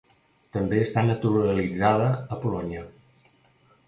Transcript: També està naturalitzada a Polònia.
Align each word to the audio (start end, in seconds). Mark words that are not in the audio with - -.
També 0.55 0.77
està 0.85 1.03
naturalitzada 1.09 2.07
a 2.37 2.39
Polònia. 2.47 2.81